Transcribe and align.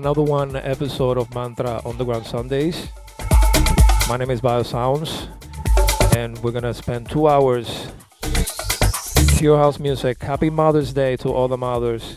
another 0.00 0.22
one 0.22 0.56
episode 0.56 1.18
of 1.18 1.34
Mantra 1.34 1.82
Underground 1.84 2.24
Sundays. 2.24 2.88
My 4.08 4.16
name 4.16 4.30
is 4.30 4.40
Bio 4.40 4.62
Zounds, 4.62 5.28
and 6.16 6.38
we're 6.38 6.52
gonna 6.52 6.72
spend 6.72 7.10
two 7.10 7.28
hours 7.28 7.92
pure 9.36 9.58
house 9.58 9.78
music. 9.78 10.22
Happy 10.22 10.48
Mother's 10.48 10.94
Day 10.94 11.16
to 11.16 11.28
all 11.28 11.48
the 11.48 11.58
mothers. 11.58 12.16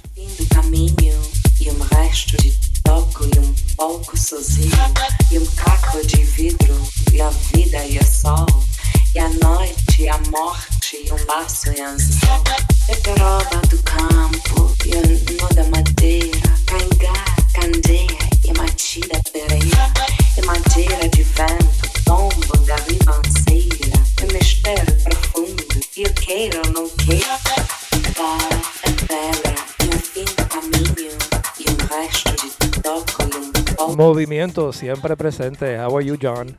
Movimiento 34.44 34.74
siempre 34.74 35.16
presente, 35.16 35.78
how 35.80 35.96
are 35.96 36.06
you 36.06 36.18
John? 36.18 36.54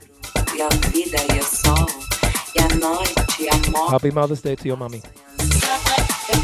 E 0.57 0.63
a 0.63 0.69
vida 0.89 1.19
e 1.35 1.39
o 1.39 1.45
sol, 1.45 1.87
e 2.55 2.59
a 2.59 2.69
noite, 2.77 3.47
a 3.51 3.71
morte 3.71 3.95
Happy 3.95 4.11
Mother's 4.11 4.41
Day 4.41 4.57
to 4.57 4.67
your 4.67 4.79
mommy 4.79 5.03
É 6.31 6.37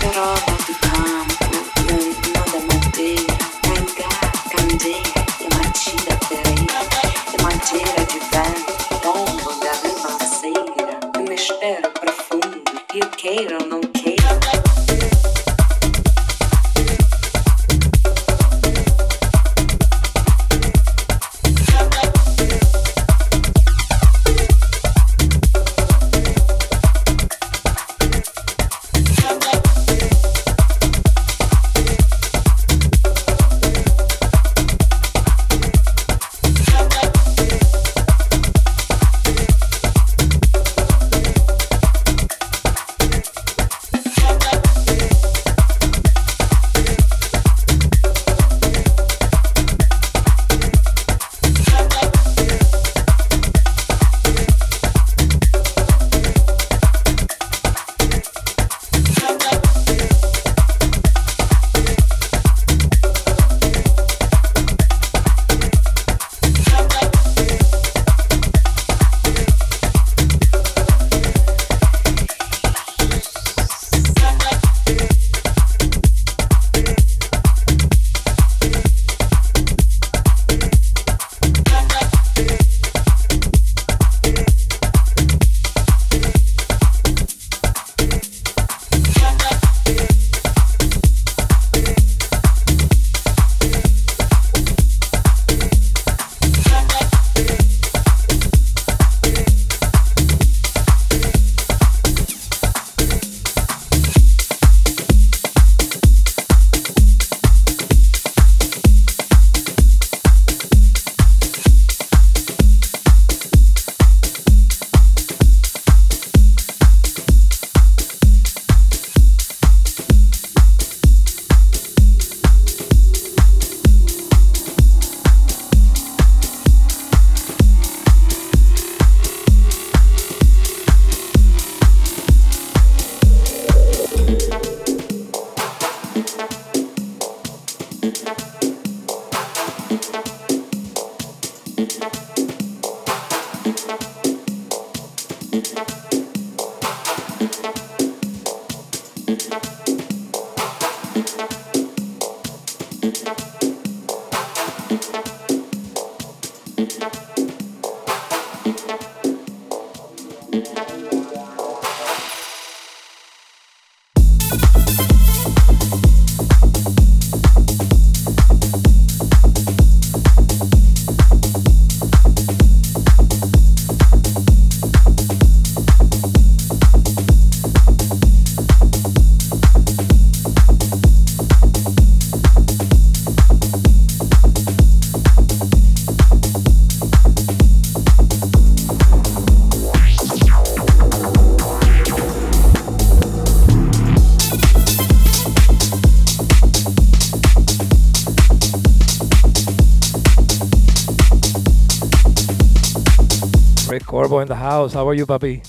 Corvo 204.30 204.42
in 204.42 204.46
the 204.46 204.54
house. 204.54 204.92
How 204.92 205.08
are 205.08 205.14
you, 205.14 205.26
Bobby? 205.26 205.60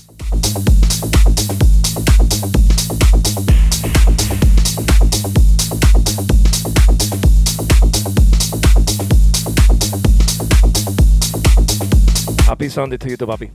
Happy 12.46 12.68
Sunday 12.68 12.98
to 12.98 13.08
you 13.08 13.16
too, 13.16 13.26
Bobby. 13.26 13.50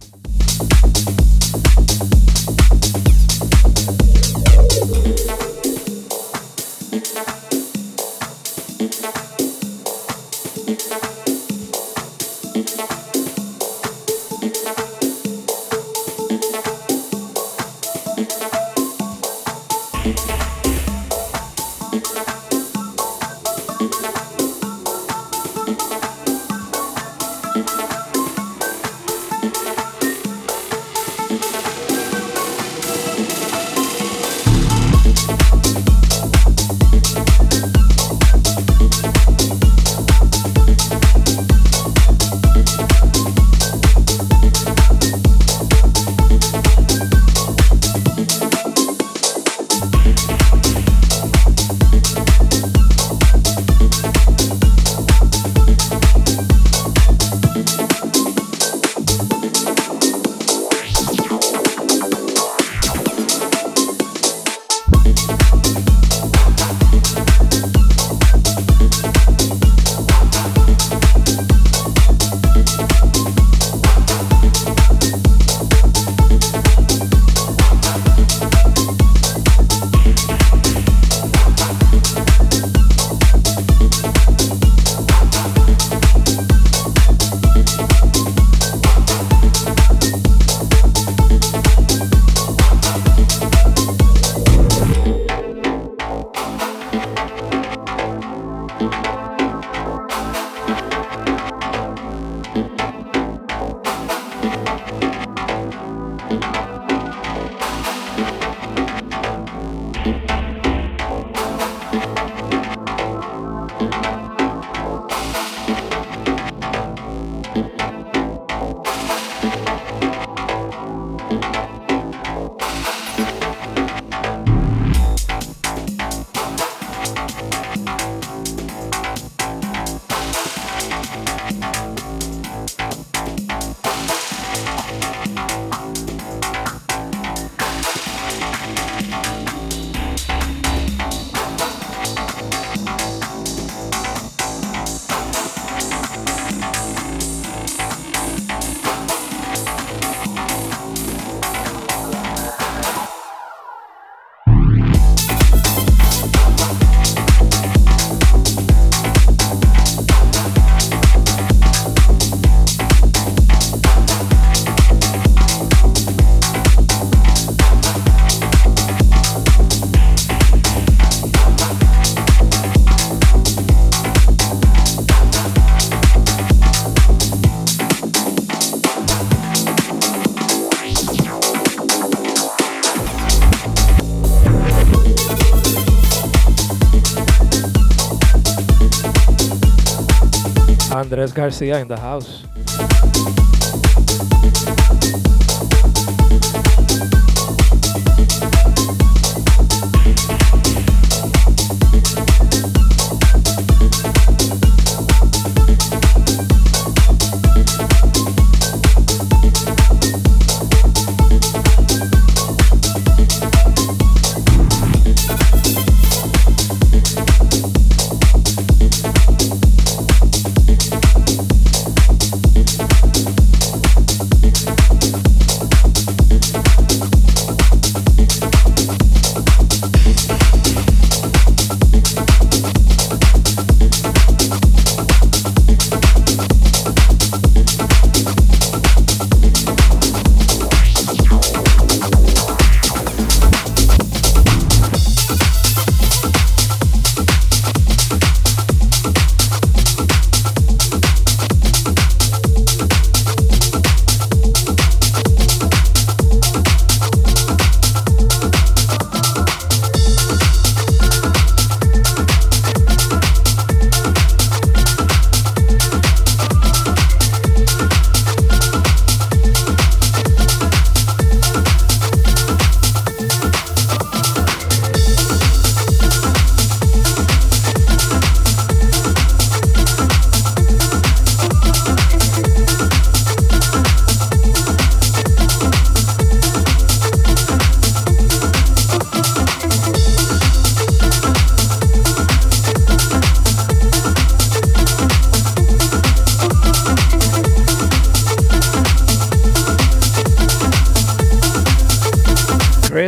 Andres 190.97 191.31
Garcia 191.31 191.77
in 191.77 191.87
the 191.87 191.99
house. 191.99 192.46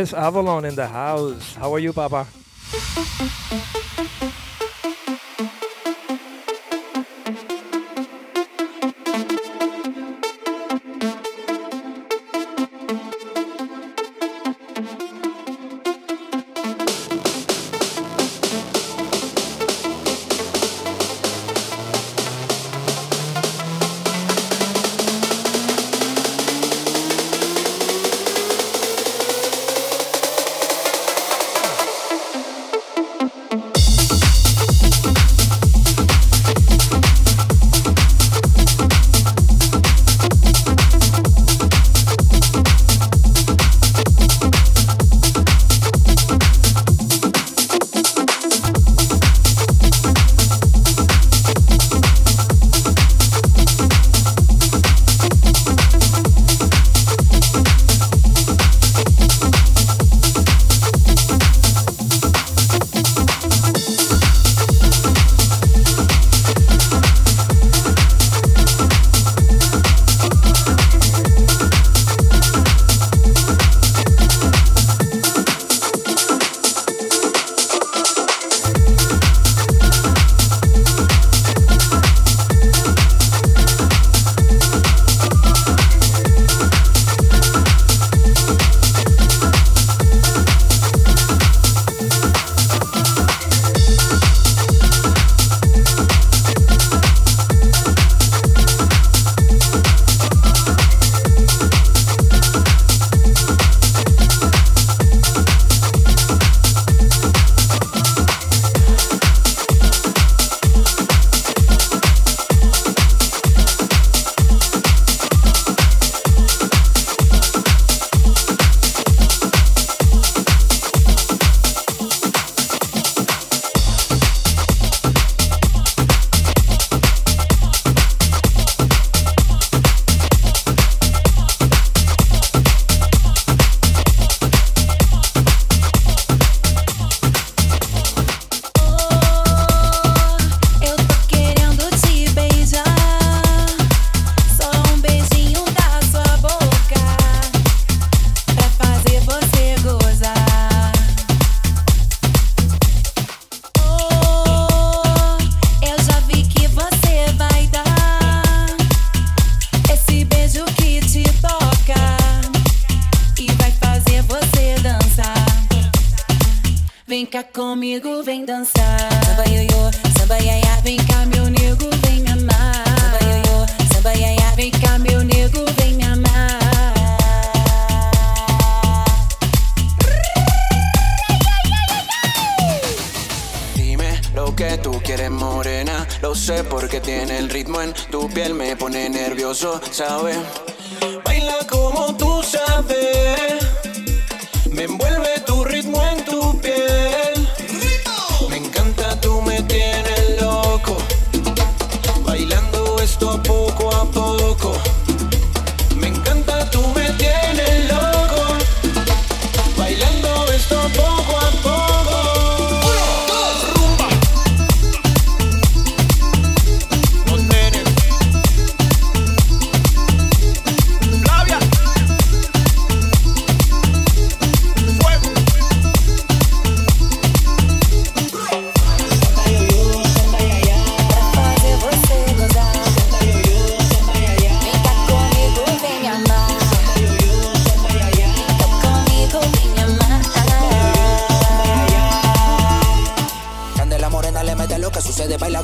Avalon 0.00 0.64
in 0.64 0.74
the 0.74 0.86
house. 0.86 1.54
How 1.56 1.74
are 1.74 1.78
you, 1.78 1.92
Papa? 1.92 2.26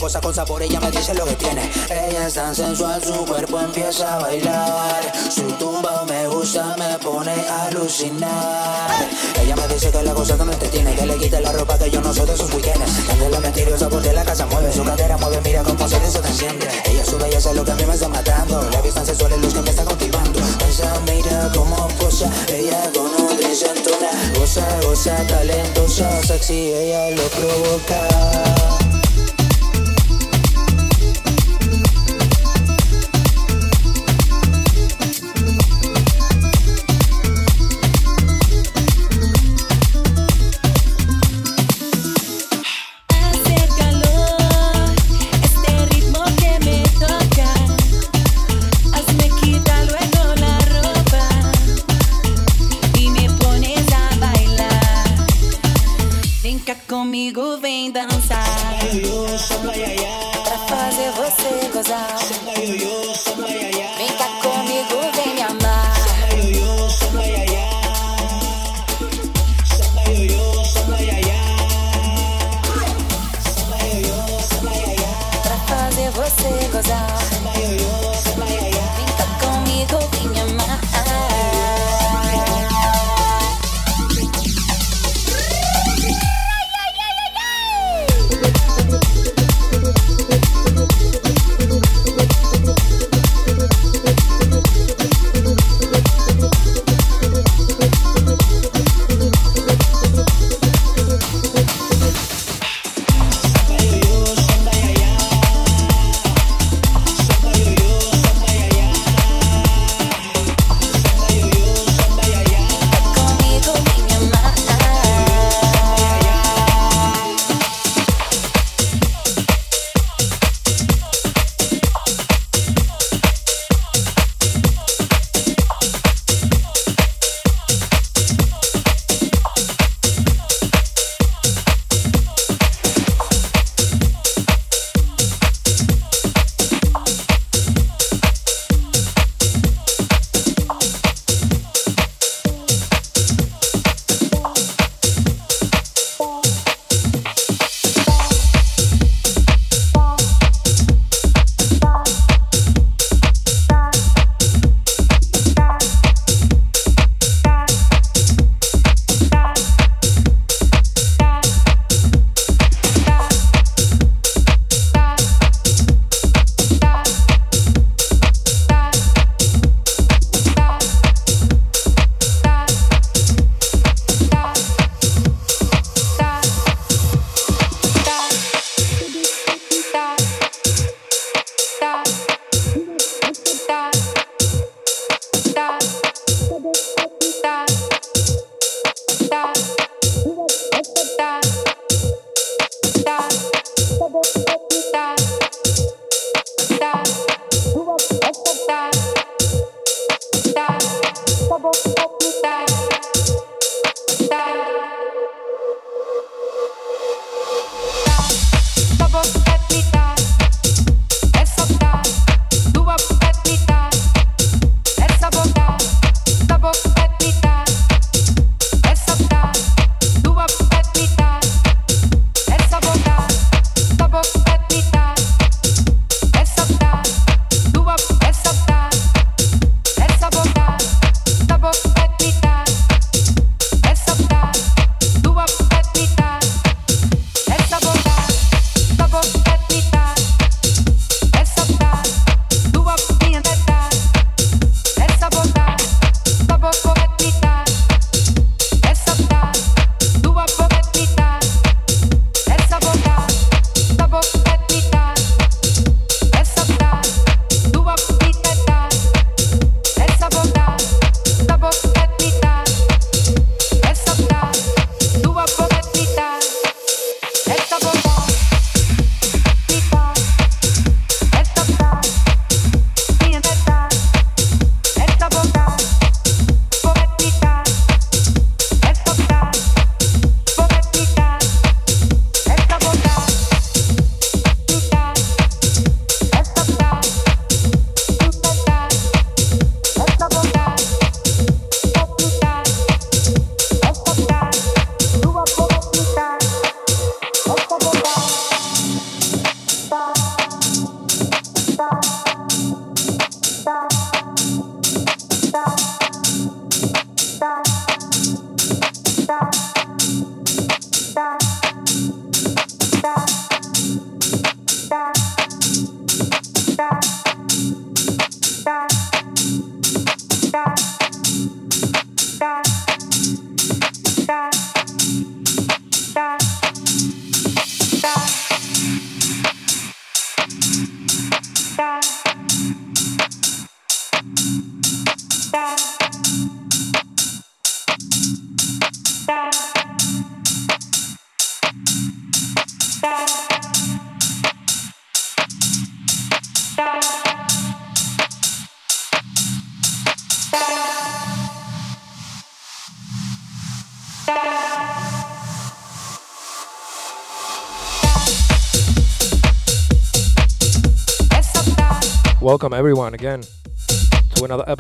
Cosa 0.07 0.45
con 0.47 0.63
ella 0.63 0.79
me 0.79 0.89
dice 0.93 1.13
lo 1.15 1.25
que 1.25 1.35
tiene. 1.35 1.69
Ella 1.91 2.29
es 2.29 2.35
tan 2.35 2.55
sensual, 2.55 3.03
su 3.03 3.27
cuerpo 3.27 3.59
empieza 3.59 4.15
a 4.15 4.21
bailar. 4.21 5.13
Su 5.29 5.43
tumba 5.59 6.05
me 6.07 6.29
gusta, 6.29 6.77
me 6.79 6.97
pone 6.99 7.33
a 7.33 7.65
alucinar. 7.65 8.89
Ella 9.43 9.57
me 9.57 9.67
dice 9.67 9.91
que 9.91 10.03
la 10.05 10.15
cosa 10.15 10.37
que 10.37 10.45
me 10.45 10.53
entretiene, 10.53 10.95
que 10.95 11.07
le 11.07 11.17
quite 11.17 11.41
la 11.41 11.51
ropa 11.51 11.77
que 11.77 11.91
yo 11.91 12.01
no 12.01 12.15
soy 12.15 12.25
de 12.25 12.37
sus 12.37 12.55
weekends. 12.55 13.09
Donde 13.09 13.31
la 13.31 13.41
misteriosa 13.41 13.89
por 13.89 14.05
la 14.05 14.25
casa 14.25 14.47
mueve, 14.47 14.73
su 14.73 14.85
cadera 14.85 15.17
mueve, 15.17 15.41
mira 15.43 15.65
cómo 15.65 15.89
se 15.89 15.99
te 15.99 16.33
siempre. 16.33 16.71
Ella 16.85 17.05
su 17.05 17.19
belleza 17.19 17.51
es 17.51 17.57
lo 17.57 17.65
que 17.65 17.73
a 17.73 17.75
mí 17.75 17.85
me 17.85 17.95
está 17.95 18.09
matando. 18.09 18.63
La 18.71 18.81
vista 18.83 19.05
sexual 19.05 19.33
es 19.33 19.39
luz 19.39 19.55
que 19.55 19.63
me 19.63 19.71
está 19.71 19.85
cultivando. 19.85 20.39
Esa 20.71 21.01
mira 21.01 21.51
como 21.53 21.89
cosa, 21.99 22.31
ella 22.47 22.93
con 22.95 23.07
un 23.07 23.37
trisentona. 23.37 24.11
Goza, 24.39 24.65
goza, 24.83 25.17
talentosa, 25.27 26.23
sexy, 26.23 26.73
ella 26.73 27.11
lo 27.11 27.25
provoca. 27.25 28.65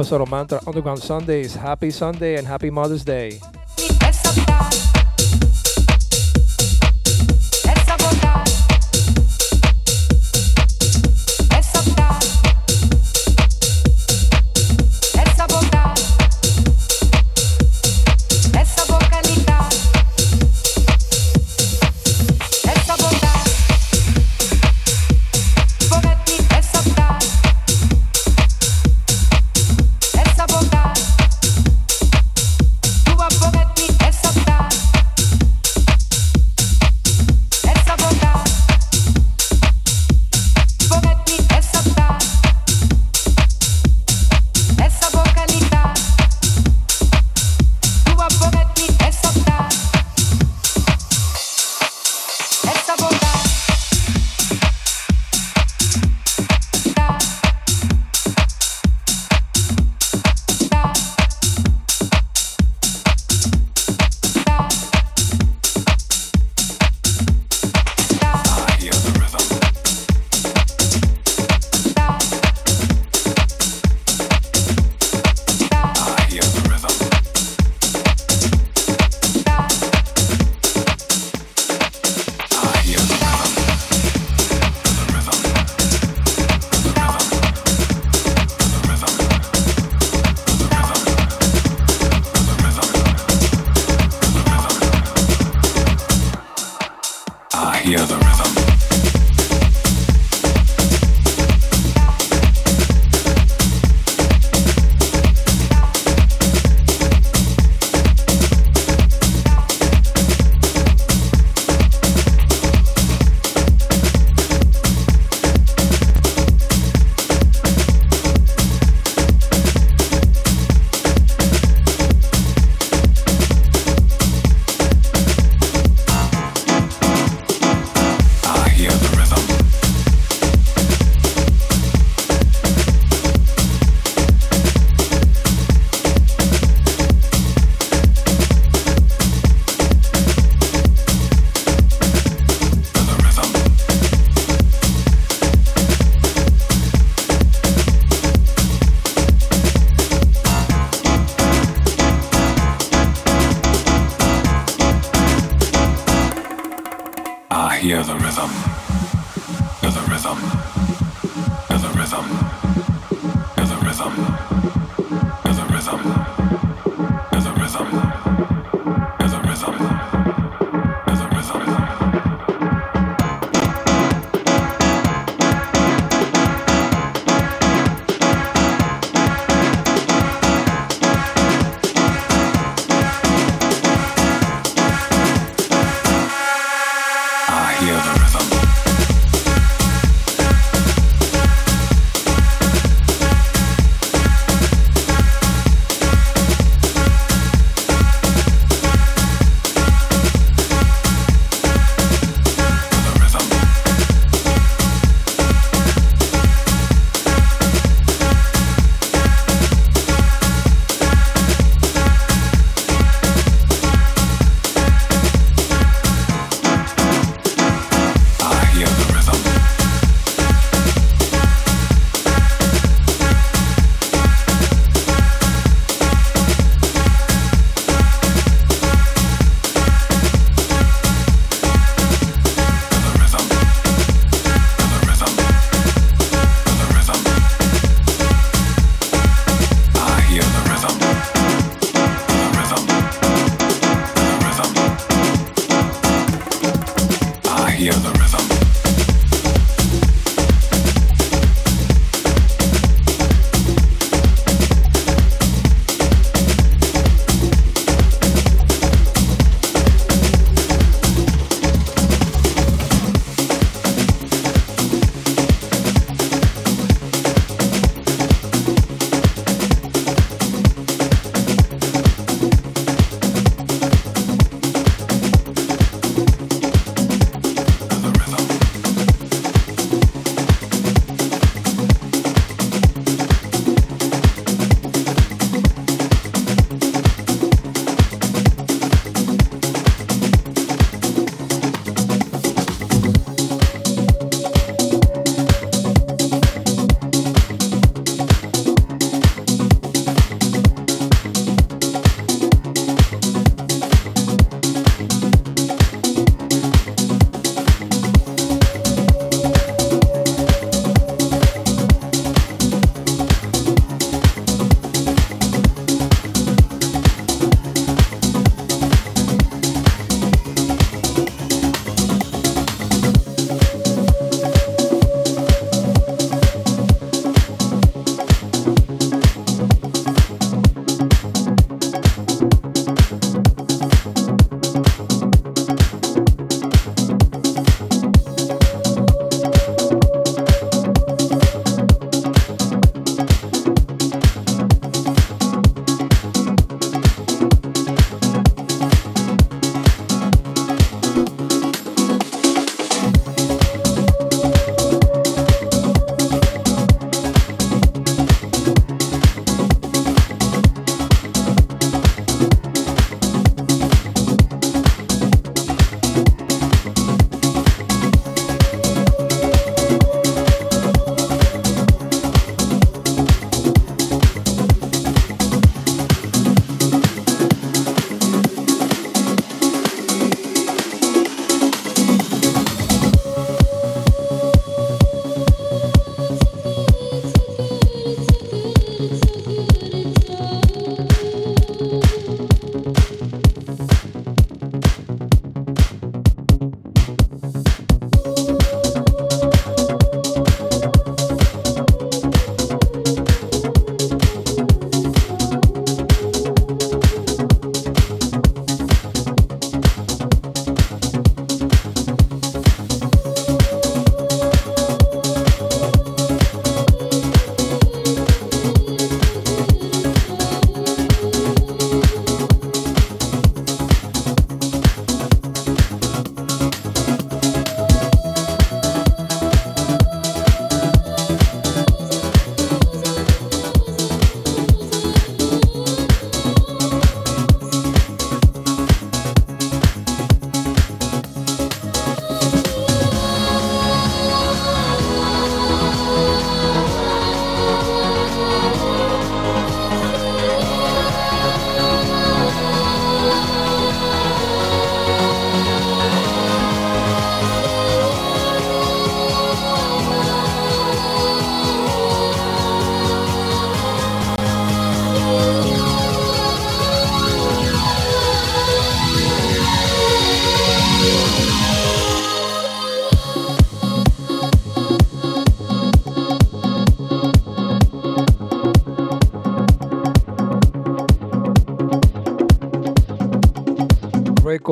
Episode 0.06 0.22
of 0.22 0.30
Mantra 0.30 0.60
Underground 0.68 1.00
Sundays. 1.00 1.56
Happy 1.56 1.90
Sunday 1.90 2.36
and 2.36 2.46
happy 2.46 2.70
Mother's 2.70 3.04
Day. 3.04 3.40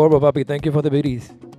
Corvo, 0.04 0.20
papi. 0.20 0.44
Thank 0.44 0.66
you 0.66 0.72
for 0.72 0.82
the 0.82 0.90
biddies. 0.90 1.53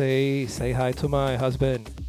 Say 0.00 0.46
say 0.46 0.72
hi 0.72 0.92
to 0.92 1.10
my 1.10 1.36
husband. 1.36 1.99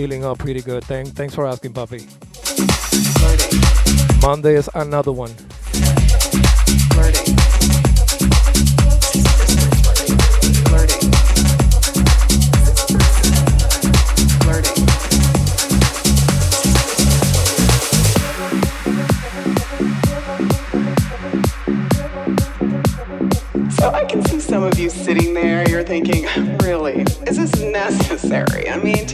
Healing 0.00 0.24
up 0.24 0.38
pretty 0.38 0.62
good. 0.62 0.82
Thank, 0.84 1.08
thanks 1.08 1.34
for 1.34 1.46
asking, 1.46 1.74
Puppy. 1.74 2.06
Monday 4.22 4.54
is 4.54 4.70
another 4.74 5.12
one. 5.12 5.34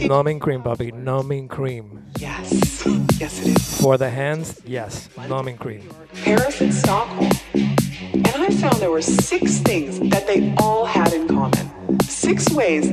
Numbing 0.07 0.39
cream, 0.39 0.61
Bobby, 0.61 0.91
numbing 0.91 1.47
cream. 1.47 2.05
Yes, 2.17 2.85
yes, 3.19 3.41
it 3.41 3.57
is. 3.57 3.81
For 3.81 3.97
the 3.97 4.09
hands, 4.09 4.59
yes, 4.65 5.09
numbing 5.27 5.57
cream. 5.57 5.89
Paris 6.23 6.61
and 6.61 6.73
Stockholm. 6.73 7.31
And 7.53 8.27
I 8.27 8.49
found 8.49 8.75
there 8.77 8.91
were 8.91 9.01
six 9.01 9.57
things 9.59 9.99
that 10.11 10.25
they 10.27 10.55
all 10.57 10.85
had 10.85 11.13
in 11.13 11.27
common. 11.27 11.99
Six 12.01 12.49
ways 12.51 12.89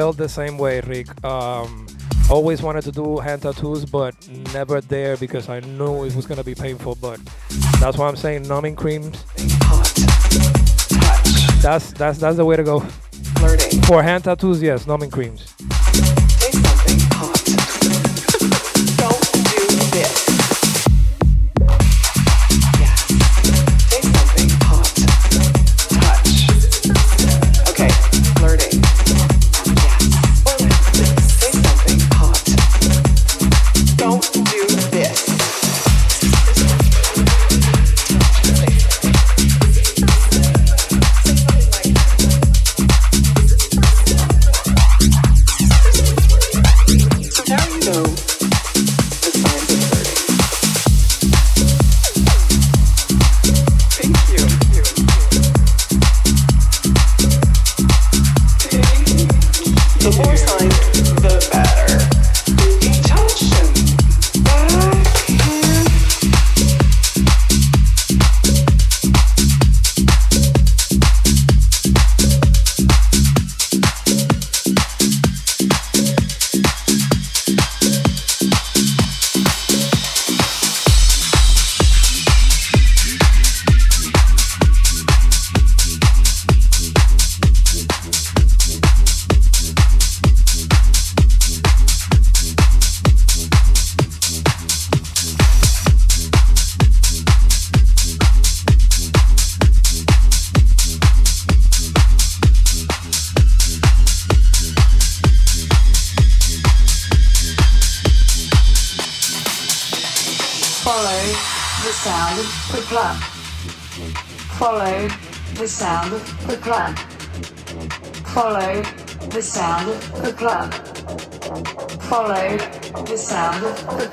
felt 0.00 0.16
the 0.16 0.30
same 0.30 0.56
way, 0.56 0.80
Rick. 0.86 1.08
Um, 1.22 1.86
always 2.30 2.62
wanted 2.62 2.80
to 2.84 2.90
do 2.90 3.18
hand 3.18 3.42
tattoos, 3.42 3.84
but 3.84 4.14
never 4.54 4.80
there 4.80 5.18
because 5.18 5.50
I 5.50 5.60
knew 5.60 6.04
it 6.04 6.16
was 6.16 6.24
gonna 6.24 6.42
be 6.42 6.54
painful. 6.54 6.94
But 6.94 7.20
that's 7.80 7.98
why 7.98 8.08
I'm 8.08 8.16
saying 8.16 8.48
numbing 8.48 8.76
creams. 8.76 9.22
That's 11.60 11.92
that's 11.92 12.16
that's 12.18 12.38
the 12.38 12.46
way 12.46 12.56
to 12.56 12.62
go. 12.62 12.80
Flirting. 13.40 13.82
For 13.82 14.02
hand 14.02 14.24
tattoos, 14.24 14.62
yes, 14.62 14.86
numbing 14.86 15.10
creams. 15.10 15.49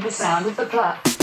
the 0.00 0.10
sound 0.10 0.46
of 0.46 0.56
the 0.56 0.66
clap. 0.66 1.15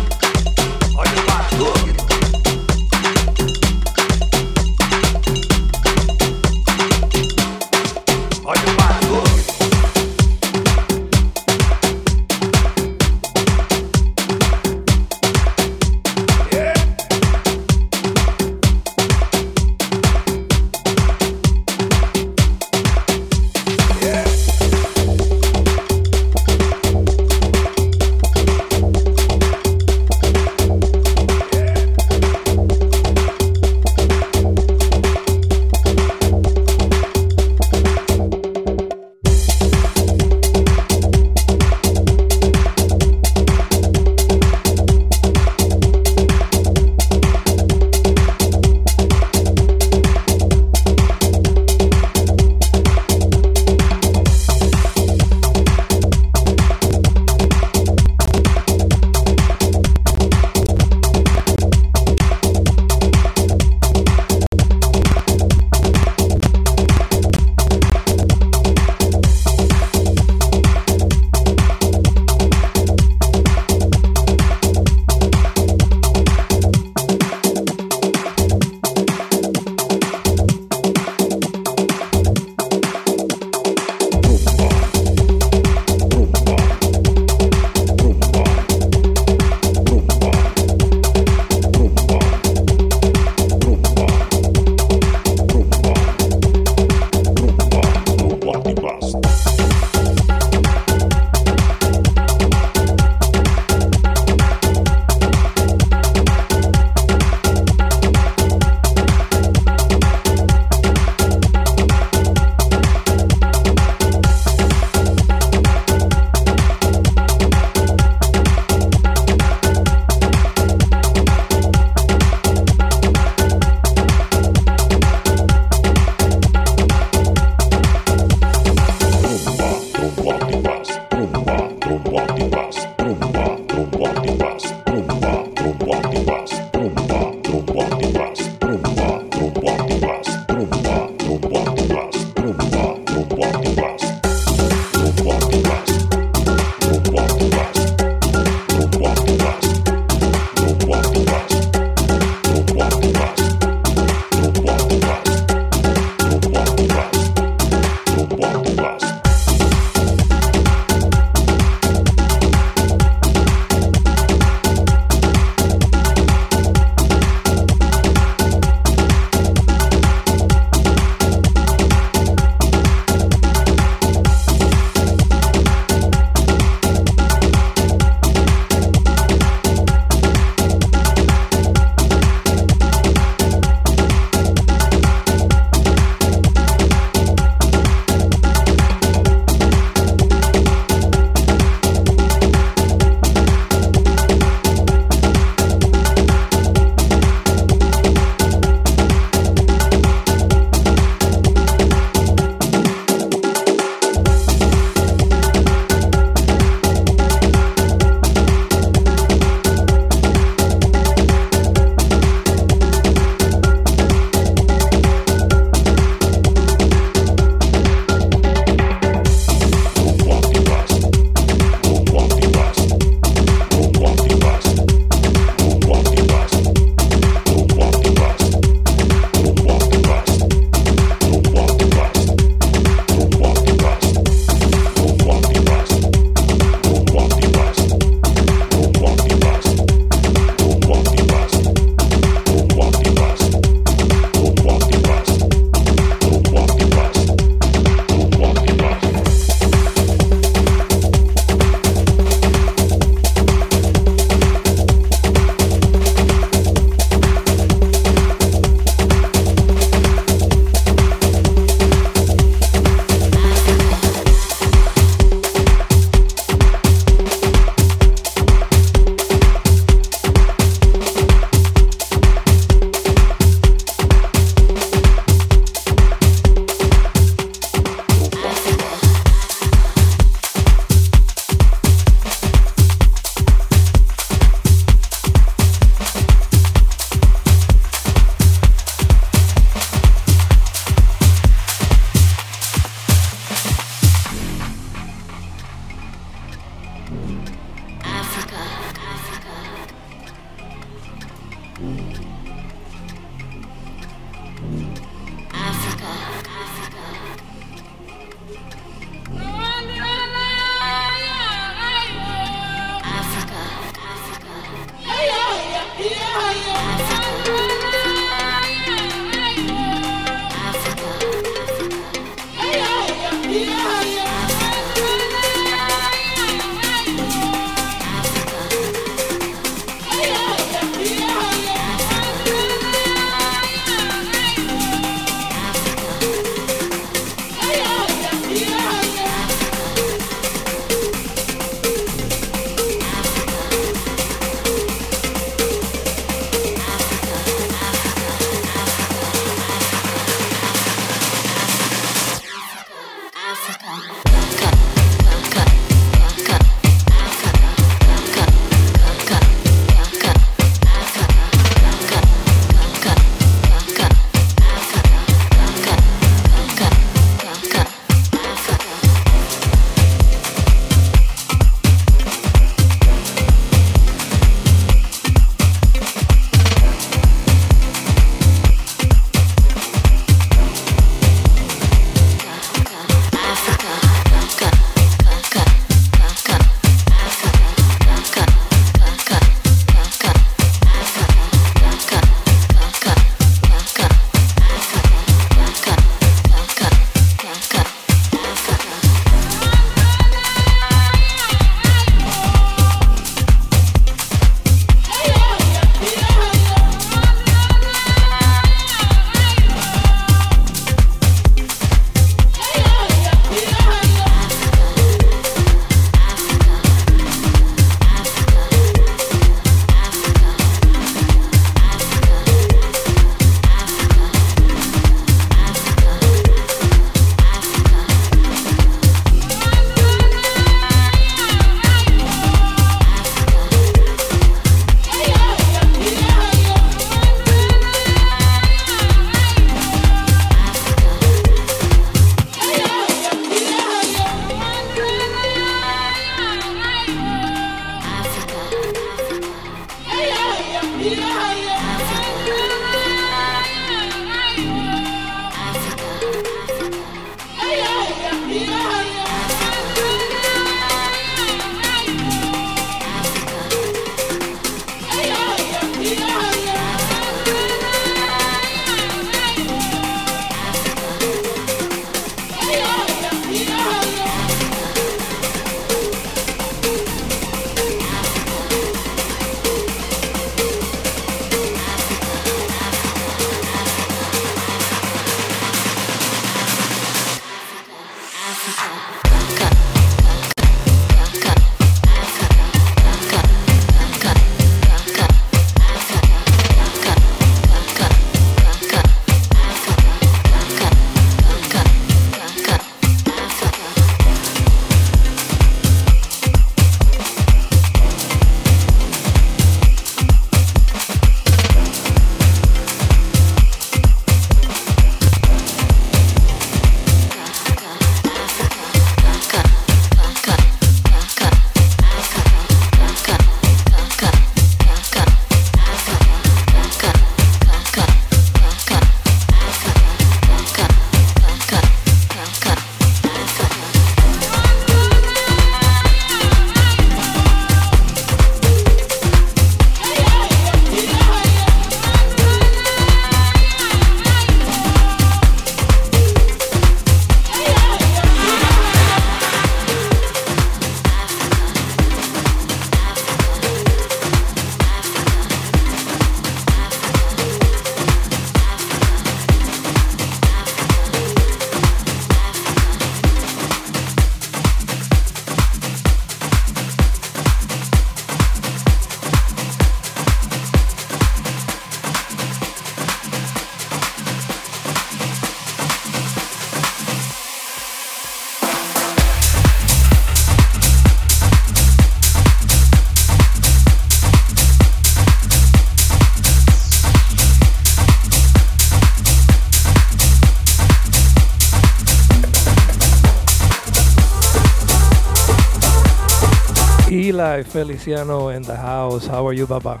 Feliciano 597.76 598.48
in 598.48 598.62
the 598.62 598.74
house. 598.74 599.26
How 599.26 599.46
are 599.46 599.52
you, 599.52 599.66
Baba? 599.66 600.00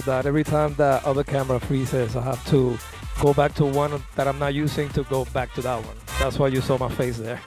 About 0.00 0.22
that. 0.22 0.28
Every 0.28 0.44
time 0.44 0.74
the 0.74 1.00
other 1.04 1.24
camera 1.24 1.60
freezes, 1.60 2.16
I 2.16 2.22
have 2.22 2.44
to 2.50 2.78
go 3.20 3.34
back 3.34 3.54
to 3.54 3.64
one 3.64 4.02
that 4.16 4.26
I'm 4.26 4.38
not 4.38 4.54
using 4.54 4.88
to 4.90 5.02
go 5.04 5.24
back 5.26 5.52
to 5.54 5.62
that 5.62 5.84
one. 5.84 5.96
That's 6.18 6.38
why 6.38 6.48
you 6.48 6.60
saw 6.60 6.78
my 6.78 6.88
face 6.88 7.18
there. 7.18 7.40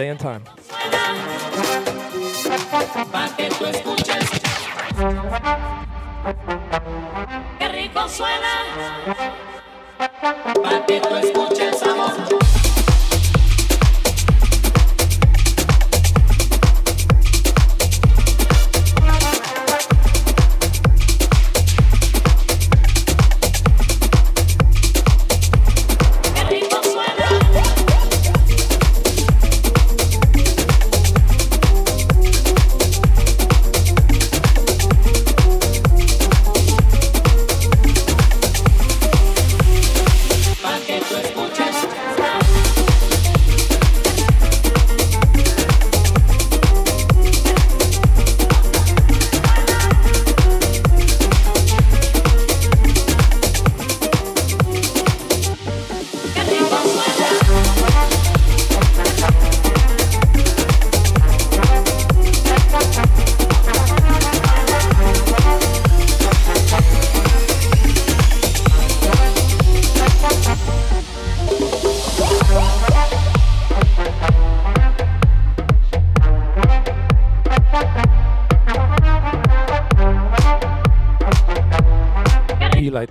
Day 0.00 0.08
and 0.08 0.18
time. 0.18 0.69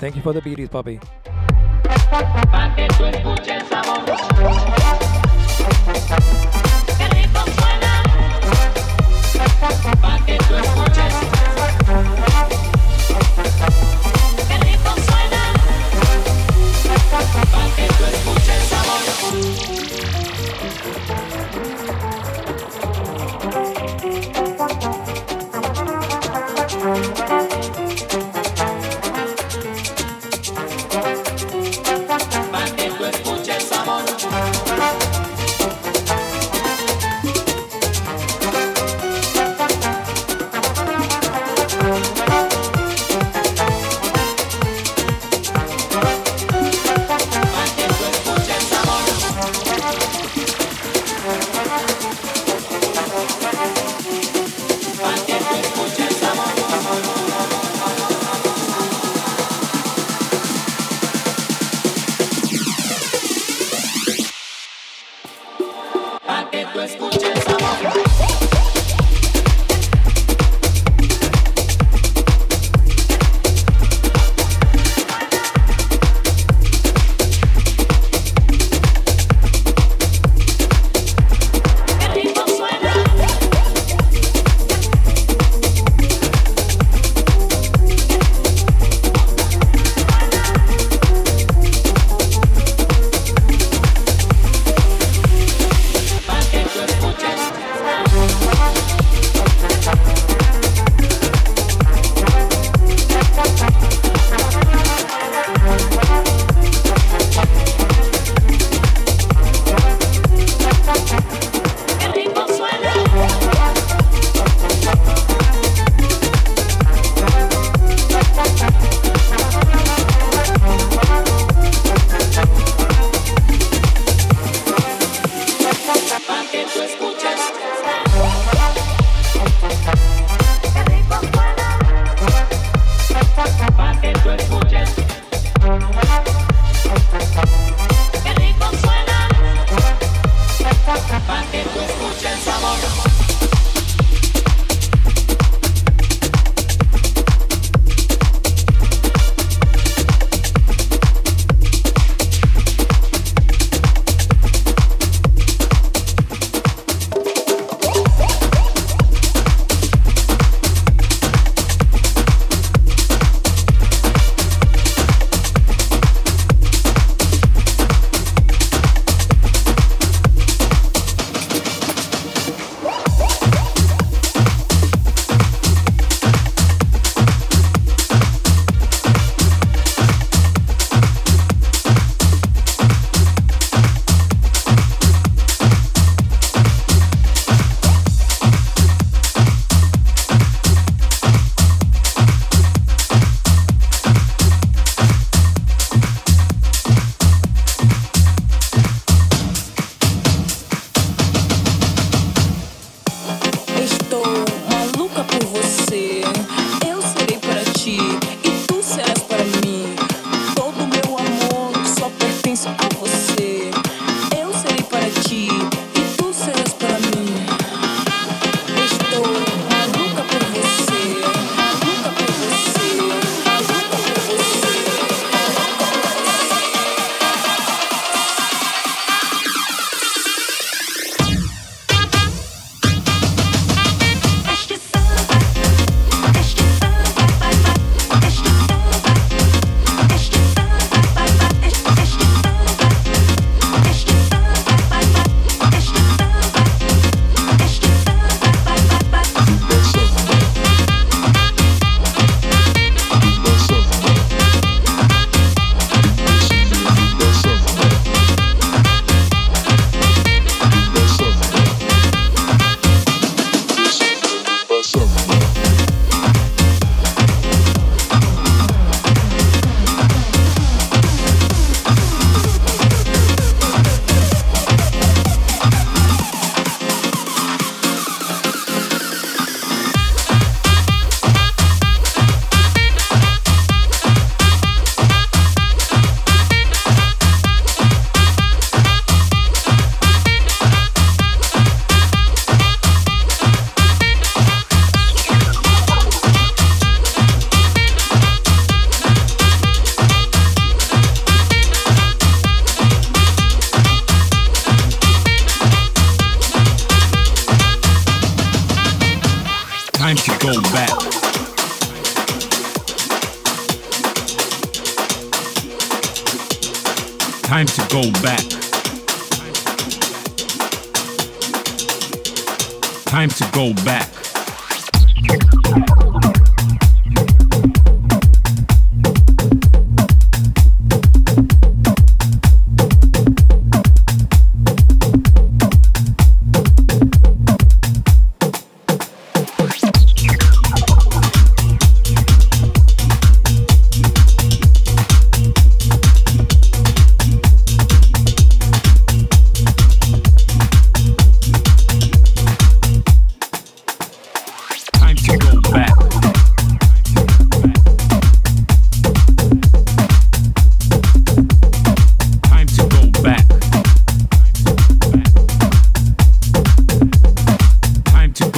Thank 0.10 0.16
you 0.16 0.24
for 0.24 0.34
the 0.34 0.42
beaties, 0.42 0.70
puppy. 0.70 1.00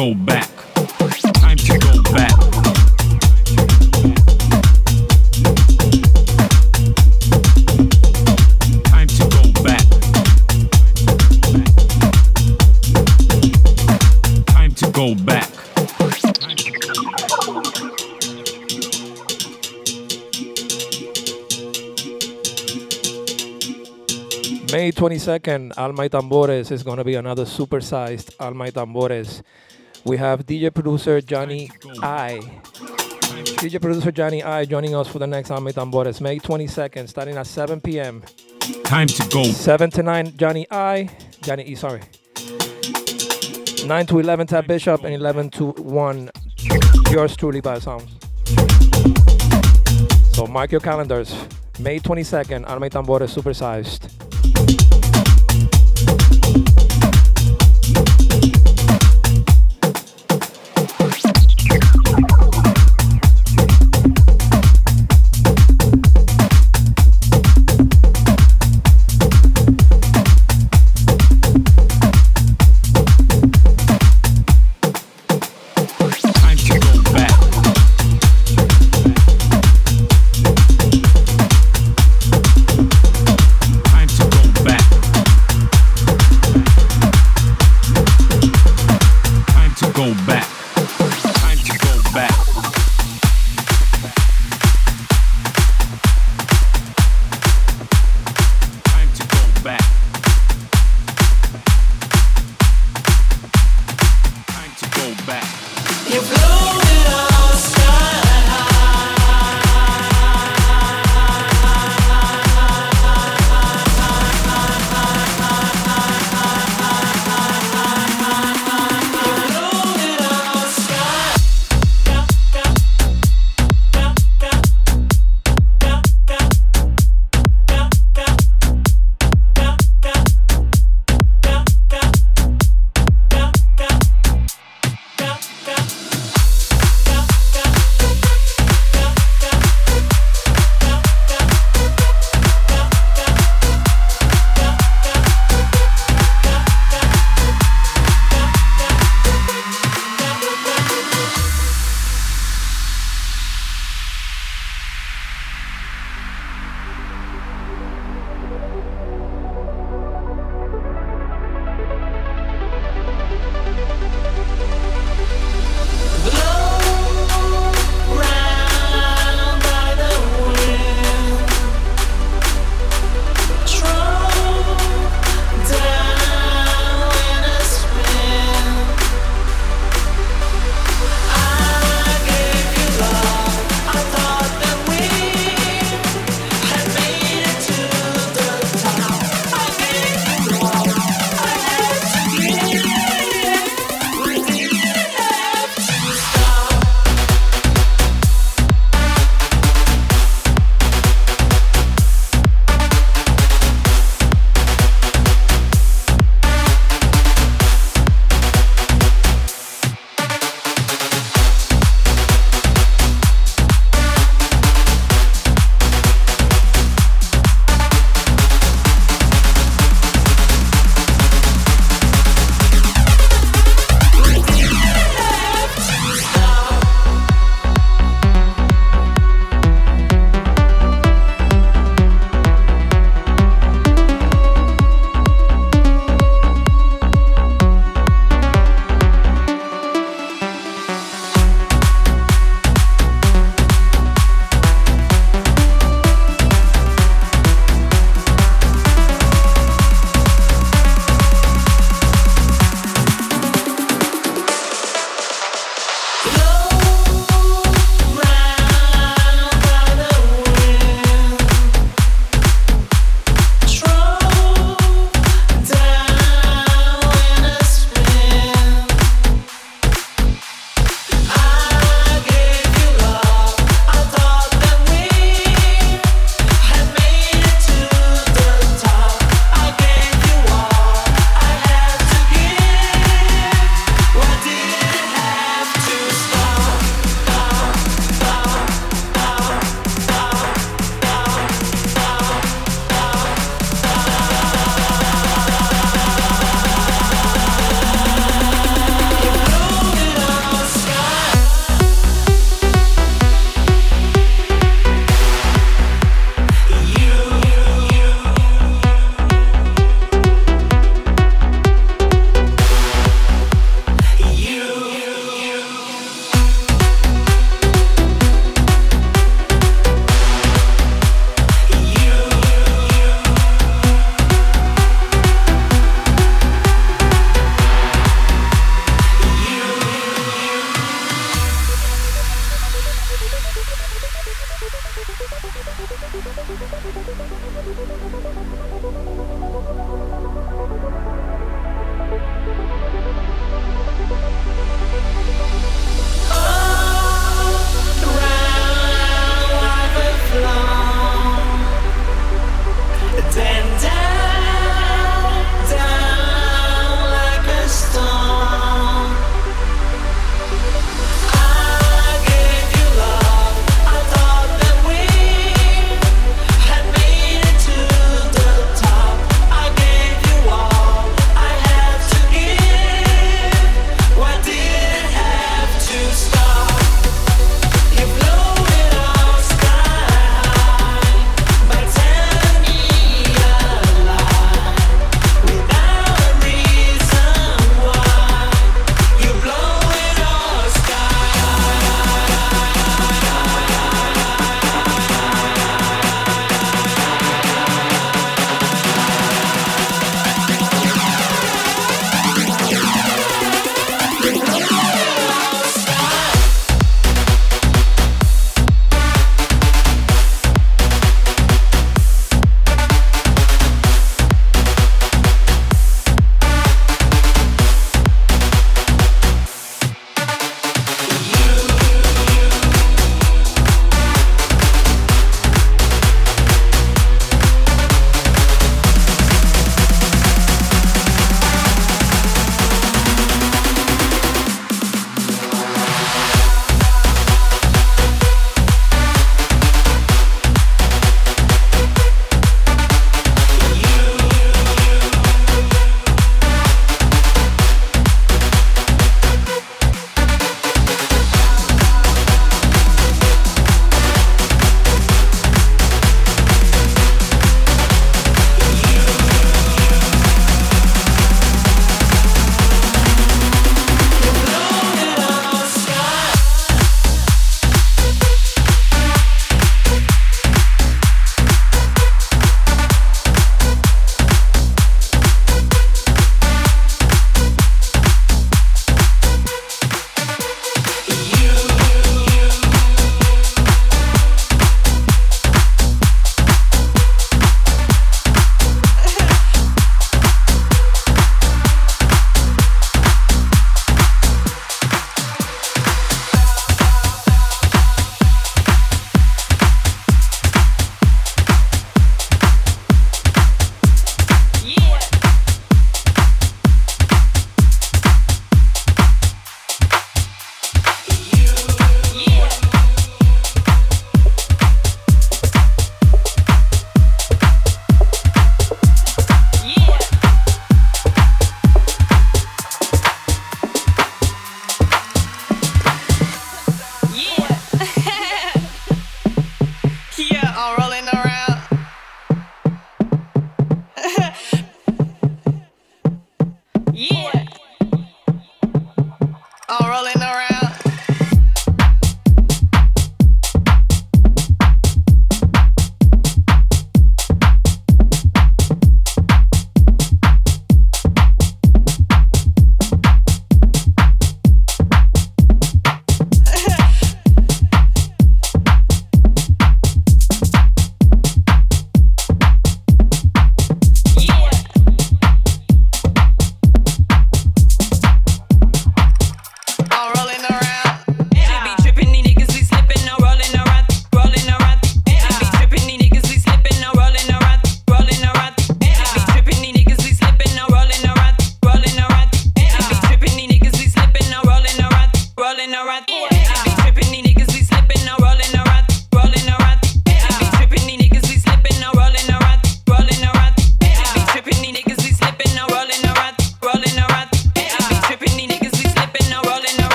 Go 0.00 0.14
back. 0.14 0.48
Time 1.34 1.58
to 1.58 1.78
go 1.78 2.02
back. 2.14 2.32
May 24.72 24.92
22nd, 24.92 25.72
Alma 25.76 26.04
y 26.04 26.08
Tambores 26.08 26.70
is 26.70 26.82
going 26.82 26.96
to 26.96 27.04
be 27.04 27.16
another 27.16 27.44
supersized 27.44 28.34
Alma 28.38 28.64
y 28.64 28.70
Tambores. 28.70 29.42
We 30.04 30.16
have 30.16 30.46
DJ 30.46 30.72
producer 30.72 31.20
Johnny 31.20 31.70
I. 32.02 32.40
DJ 33.60 33.80
producer 33.80 34.10
Johnny 34.10 34.42
I 34.42 34.64
joining 34.64 34.94
us 34.94 35.08
for 35.08 35.18
the 35.18 35.26
next 35.26 35.50
Alma 35.50 35.72
Tambores, 35.72 36.20
May 36.20 36.38
22nd, 36.38 37.08
starting 37.08 37.36
at 37.36 37.46
7 37.46 37.80
p.m. 37.80 38.22
Time 38.84 39.06
to 39.08 39.28
go. 39.28 39.44
7 39.44 39.90
to 39.90 40.02
9, 40.02 40.36
Johnny 40.36 40.66
I. 40.70 41.10
Johnny 41.42 41.64
E, 41.64 41.74
sorry. 41.74 42.00
9 43.86 44.06
to 44.06 44.18
11, 44.18 44.46
Tab 44.46 44.66
Bishop, 44.66 45.04
and 45.04 45.14
11 45.14 45.50
to 45.50 45.72
1, 45.72 46.30
yours 47.10 47.36
truly 47.36 47.60
Bio 47.60 47.78
Zounds. 47.78 48.10
So 50.32 50.46
mark 50.46 50.72
your 50.72 50.80
calendars. 50.80 51.34
May 51.78 51.98
22nd, 51.98 52.66
Alma 52.68 52.86
y 52.86 52.88
Tambores 52.88 53.30
supersized. 53.34 54.08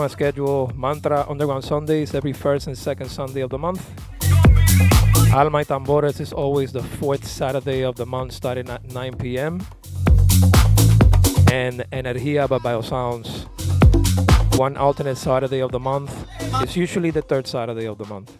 My 0.00 0.06
schedule. 0.06 0.72
Mantra 0.74 1.26
Underground 1.28 1.62
Sundays 1.62 2.14
every 2.14 2.32
first 2.32 2.66
and 2.66 2.78
second 2.78 3.10
Sunday 3.10 3.42
of 3.42 3.50
the 3.50 3.58
month. 3.58 3.84
Alma 5.30 5.58
y 5.58 5.64
Tambores 5.64 6.20
is 6.20 6.32
always 6.32 6.72
the 6.72 6.82
fourth 6.82 7.26
Saturday 7.26 7.82
of 7.82 7.96
the 7.96 8.06
month 8.06 8.32
starting 8.32 8.70
at 8.70 8.82
9 8.82 9.18
p.m. 9.18 9.60
And 11.52 11.84
Energia 11.92 12.48
by 12.48 12.56
Bio 12.56 12.80
Zounds, 12.80 13.44
one 14.56 14.78
alternate 14.78 15.18
Saturday 15.18 15.60
of 15.60 15.70
the 15.70 15.80
month. 15.80 16.10
It's 16.62 16.76
usually 16.76 17.10
the 17.10 17.20
third 17.20 17.46
Saturday 17.46 17.84
of 17.84 17.98
the 17.98 18.06
month. 18.06 18.39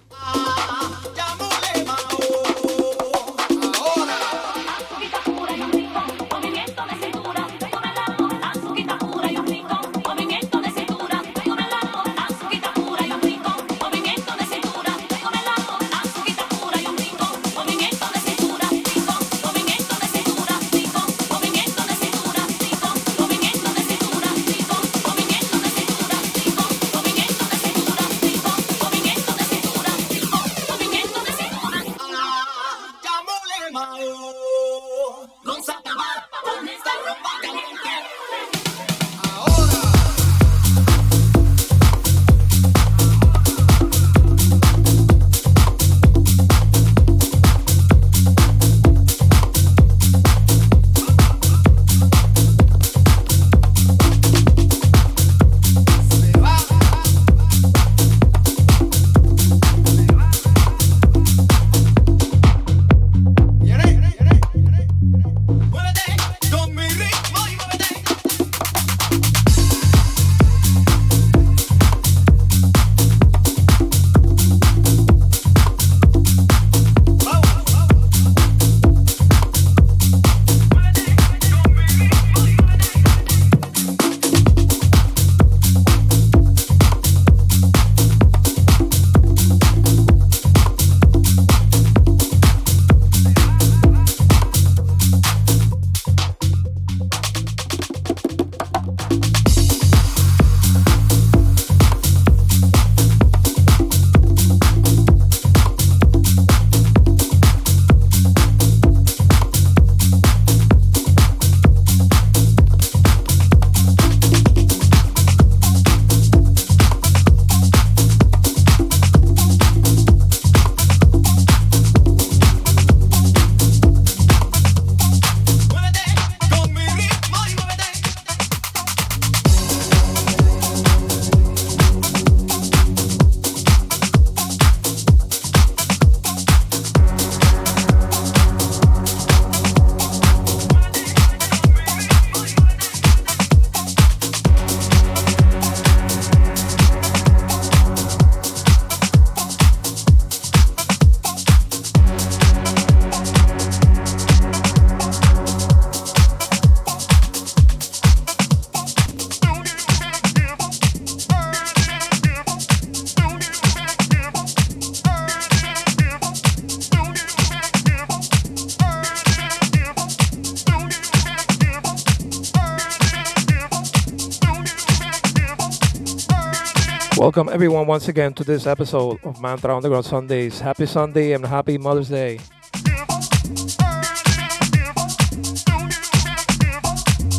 Welcome 177.31 177.49
everyone 177.55 177.87
once 177.87 178.09
again 178.09 178.35
to 178.35 178.43
this 178.43 178.67
episode 178.67 179.21
of 179.23 179.41
Mantra 179.41 179.77
Underground 179.77 180.05
Sundays. 180.05 180.59
Happy 180.59 180.85
Sunday 180.85 181.31
and 181.31 181.47
happy 181.47 181.79
Mother's 181.79 182.09
Day. 182.09 182.41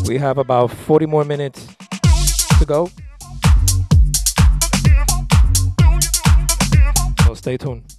We 0.08 0.16
have 0.16 0.38
about 0.38 0.68
40 0.68 1.04
more 1.04 1.26
minutes 1.26 1.66
to 2.58 2.64
go. 2.64 2.88
So 7.26 7.34
stay 7.34 7.58
tuned. 7.58 7.91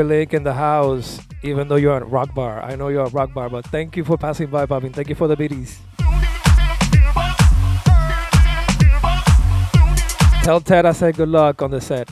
Darker 0.00 0.08
Lake 0.08 0.32
in 0.32 0.44
the 0.44 0.54
house, 0.54 1.20
even 1.42 1.68
though 1.68 1.76
you're 1.76 1.94
at 1.94 2.08
Rock 2.08 2.34
Bar. 2.34 2.62
I 2.62 2.74
know 2.74 2.88
you're 2.88 3.04
at 3.04 3.12
Rock 3.12 3.34
Bar, 3.34 3.50
but 3.50 3.66
thank 3.66 3.98
you 3.98 4.04
for 4.04 4.16
passing 4.16 4.46
by, 4.46 4.64
Bobby. 4.64 4.88
Thank 4.88 5.10
you 5.10 5.14
for 5.14 5.28
the 5.28 5.36
biddies. 5.36 5.78
Tell 10.42 10.60
Ted 10.62 10.86
I 10.86 10.92
said 10.92 11.16
good 11.16 11.28
luck 11.28 11.60
on 11.60 11.70
the 11.70 11.82
set. 11.82 12.08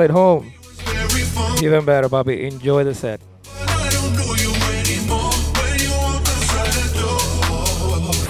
Stayed 0.00 0.10
home. 0.10 0.50
Even 1.62 1.84
better, 1.84 2.08
Bobby. 2.08 2.46
Enjoy 2.46 2.84
the 2.84 2.94
set. 2.94 3.20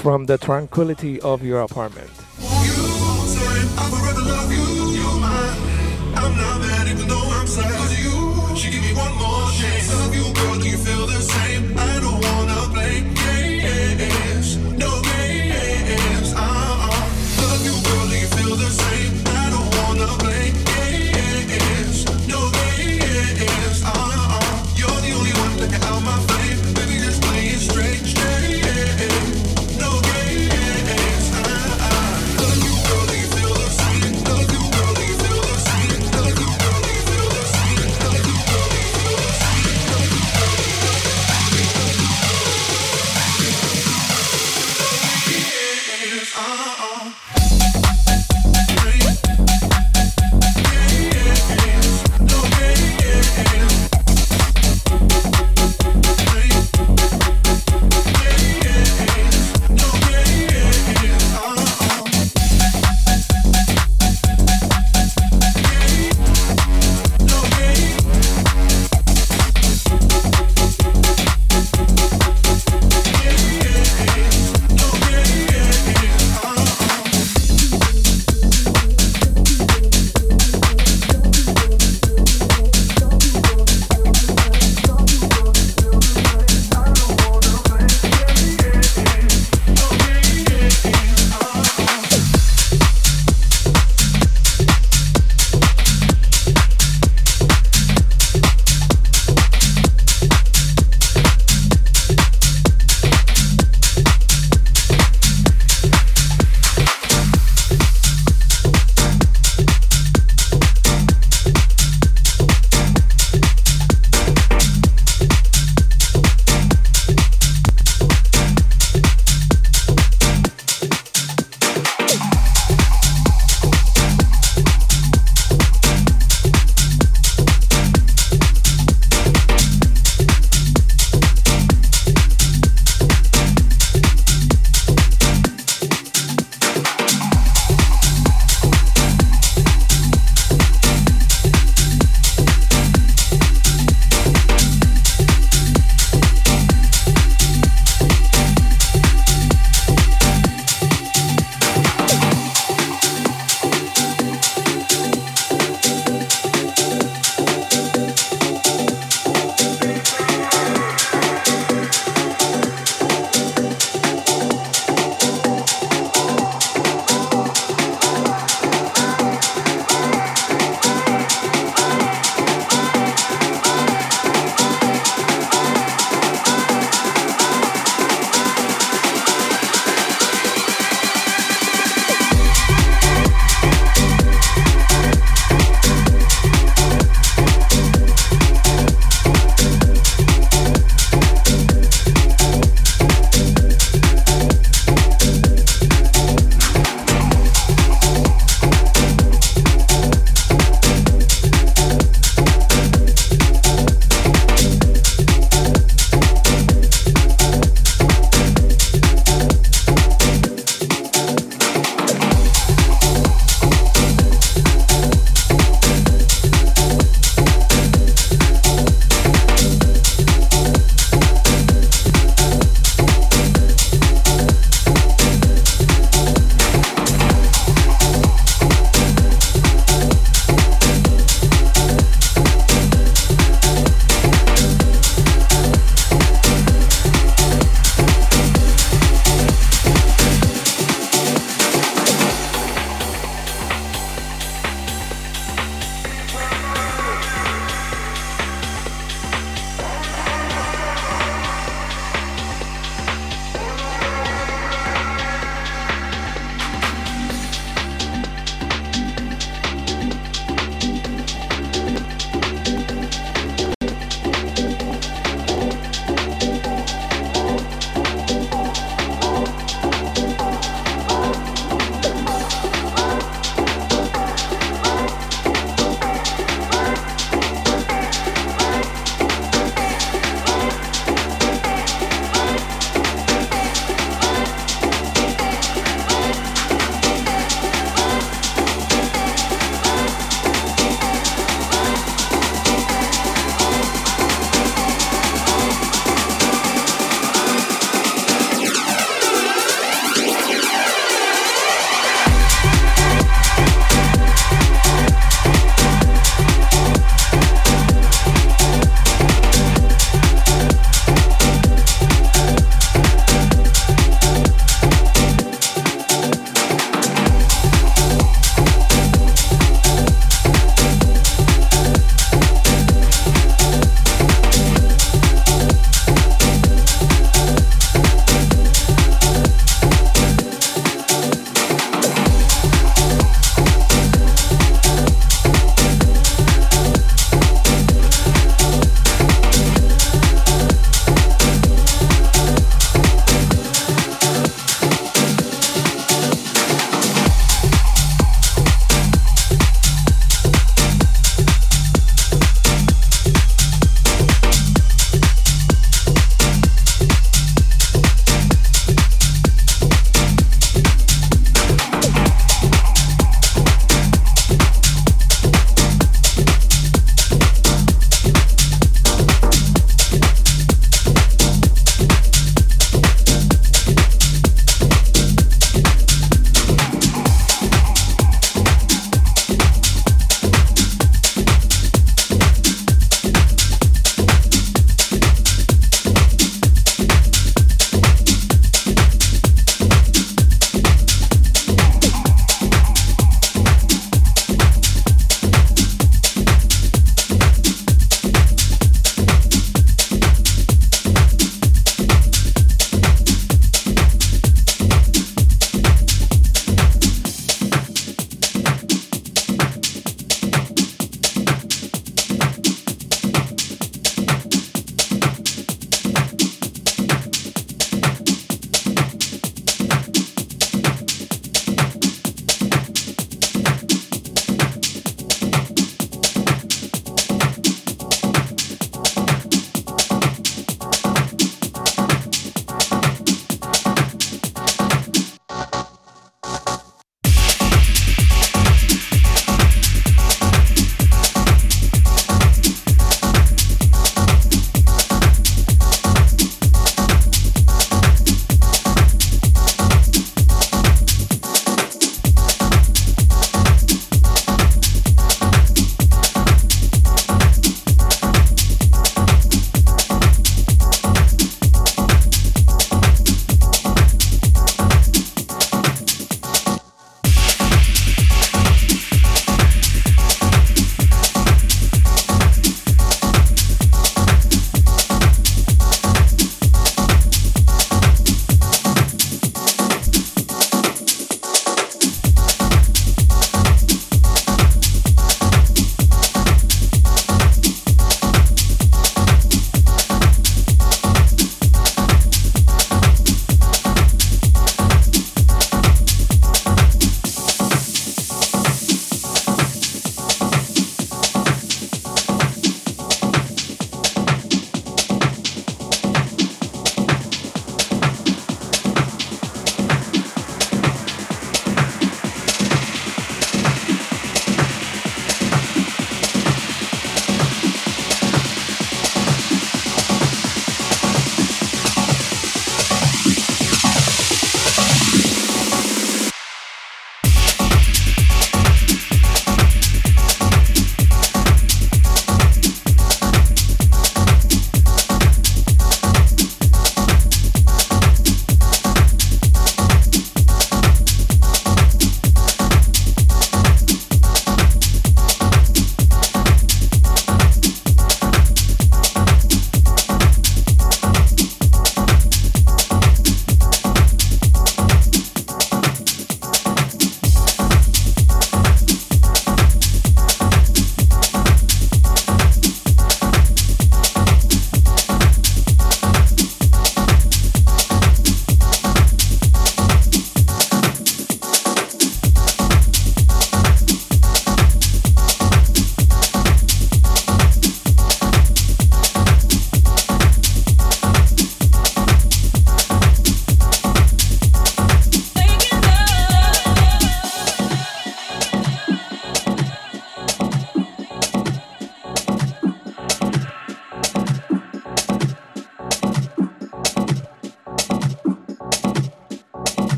From 0.00 0.24
the 0.24 0.38
tranquility 0.38 1.20
of 1.20 1.44
your 1.44 1.60
apartment. 1.60 2.17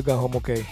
You 0.00 0.04
got 0.06 0.18
home 0.18 0.34
okay. 0.36 0.64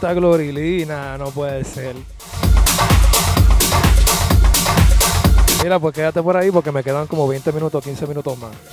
Hermanita 0.00 0.14
Glorilina, 0.14 1.18
no 1.18 1.30
puede 1.30 1.64
ser. 1.64 1.94
Mira, 5.62 5.78
pues 5.78 5.94
quédate 5.94 6.22
por 6.22 6.36
ahí 6.36 6.50
porque 6.50 6.72
me 6.72 6.82
quedan 6.82 7.06
como 7.06 7.28
20 7.28 7.52
minutos, 7.52 7.84
15 7.84 8.06
minutos 8.06 8.38
más. 8.38 8.69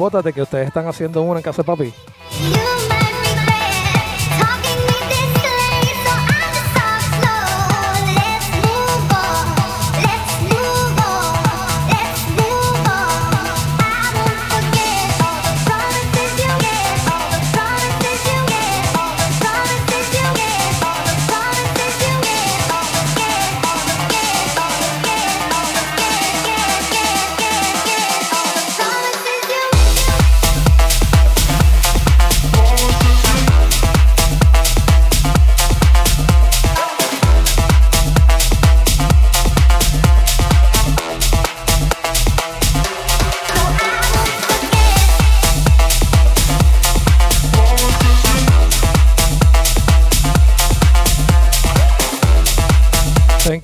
Del 0.00 0.04
bótate 0.04 0.32
que 0.32 0.40
ustedes 0.40 0.68
están 0.68 0.88
haciendo 0.88 1.20
una 1.20 1.40
en 1.40 1.42
casa 1.42 1.60
de 1.60 1.66
papi. 1.66 1.92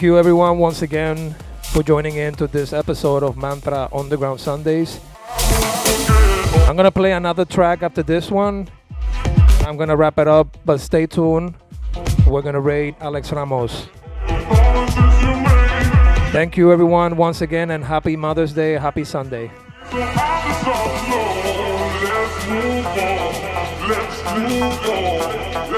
You, 0.07 0.17
everyone, 0.17 0.59
once 0.59 0.83
again 0.83 1.35
for 1.73 1.83
joining 1.83 2.15
in 2.15 2.33
to 2.33 2.47
this 2.47 2.73
episode 2.73 3.25
of 3.25 3.37
Mantra 3.37 3.89
Underground 3.93 4.39
Sundays. 4.39 5.01
I'm 6.69 6.77
gonna 6.77 6.93
play 6.93 7.11
another 7.11 7.45
track 7.45 7.83
after 7.83 8.05
this 8.05 8.31
one. 8.31 8.69
I'm 9.67 9.77
gonna 9.77 9.97
wrap 9.97 10.17
it 10.21 10.29
up, 10.29 10.57
but 10.65 10.79
stay 10.79 11.07
tuned. 11.07 11.55
We're 12.25 12.43
gonna 12.43 12.61
raid 12.61 12.95
Alex 13.01 13.33
Ramos. 13.33 13.89
Thank 16.31 16.57
you, 16.57 16.71
everyone, 16.71 17.17
once 17.17 17.41
again, 17.41 17.73
and 17.73 17.85
happy 17.85 18.15
Mother's 18.15 18.53
Day, 18.53 18.75
happy 18.75 19.03
Sunday. 19.03 19.51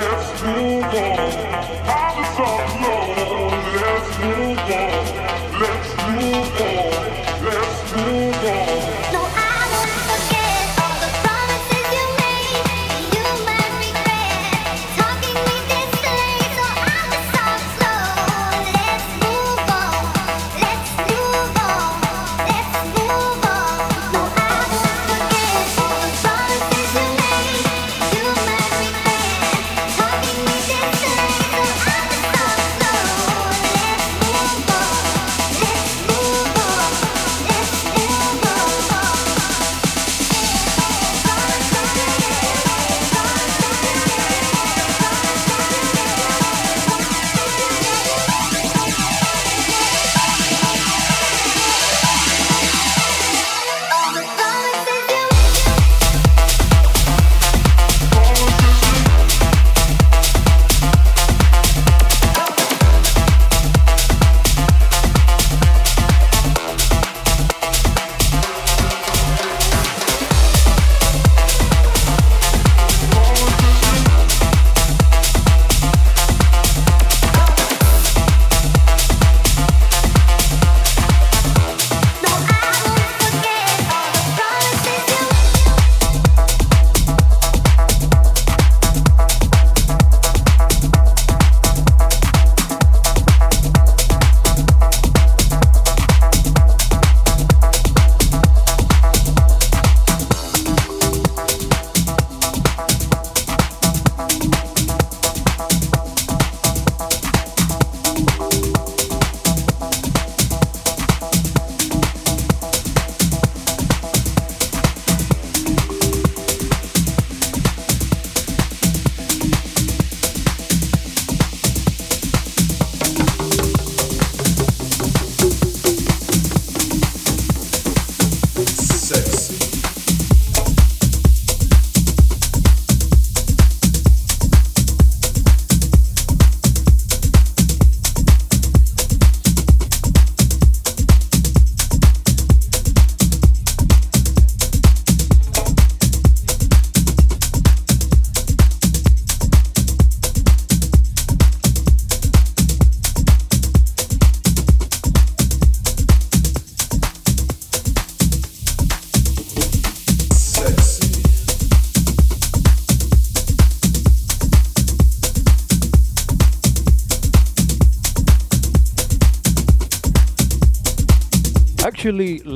Let's 0.01 0.43
move 0.45 0.85
on. 0.85 1.29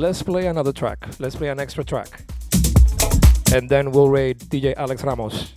Let's 0.03 0.21
play 0.21 0.47
another 0.47 0.73
track. 0.73 0.99
Let's 1.17 1.37
play 1.37 1.47
an 1.47 1.61
extra 1.61 1.81
track. 1.81 2.25
And 3.53 3.69
then 3.69 3.93
we'll 3.93 4.09
raid 4.09 4.37
DJ 4.39 4.73
Alex 4.75 5.01
Ramos. 5.01 5.53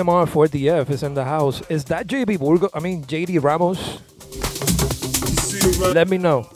DMR 0.00 0.26
4DF 0.26 0.88
is 0.88 1.02
in 1.02 1.12
the 1.12 1.24
house. 1.24 1.60
Is 1.68 1.84
that 1.84 2.06
JB 2.06 2.38
Burgo? 2.38 2.70
I 2.72 2.80
mean, 2.80 3.04
JD 3.04 3.42
Ramos? 3.42 4.00
Let 5.92 6.08
me 6.08 6.16
know. 6.16 6.48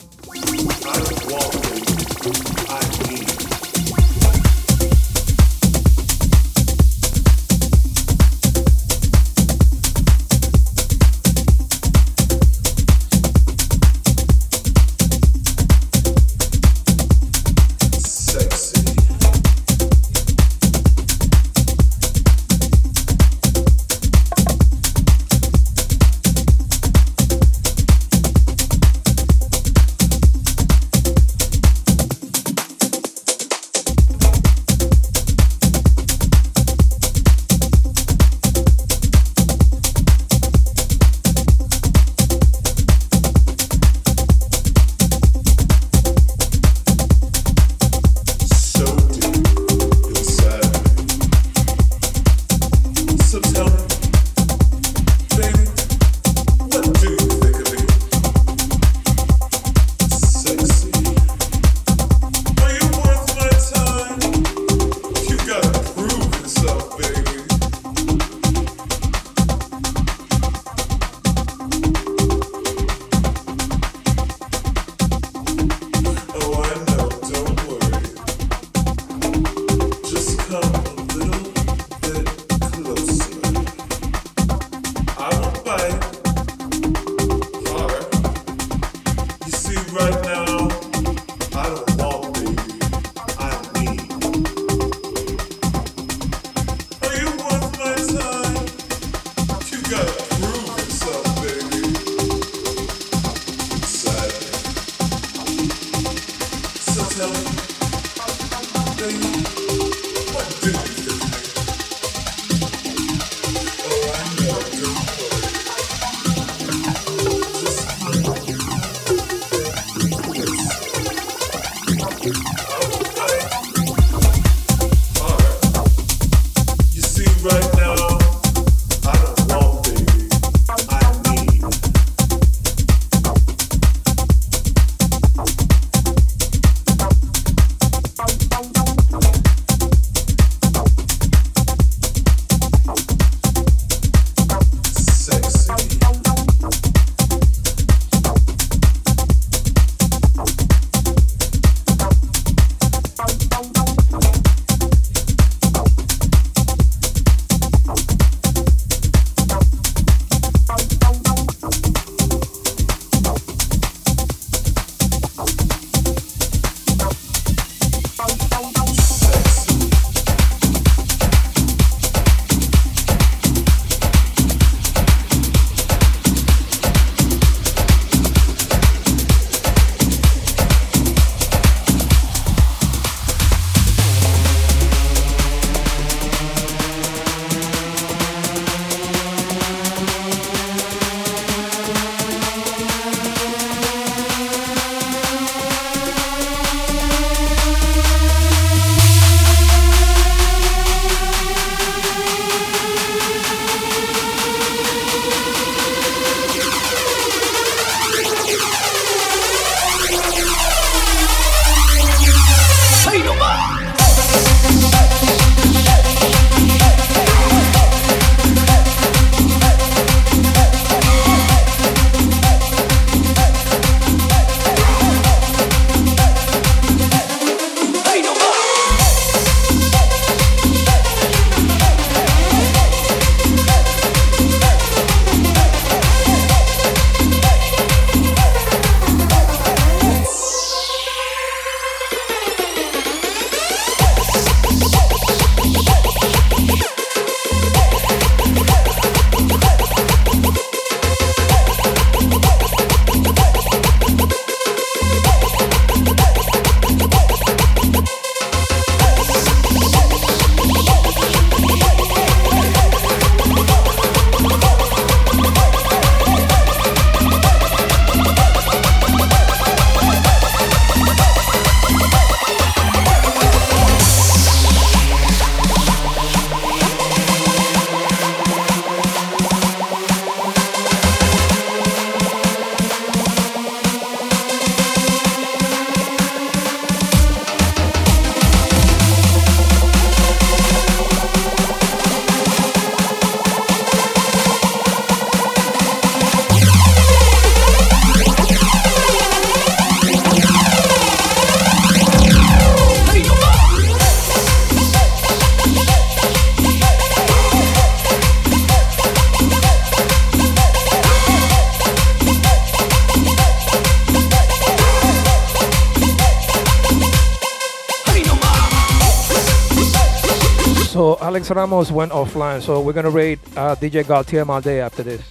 Alex 321.45 321.55
Ramos 321.55 321.91
went 321.91 322.11
offline, 322.11 322.59
so 322.59 322.81
we're 322.81 322.91
gonna 322.91 323.11
rate 323.11 323.37
uh, 323.55 323.75
DJ 323.75 324.03
Galtier 324.03 324.49
all 324.49 324.61
day 324.61 324.81
after 324.81 325.03
this. 325.03 325.21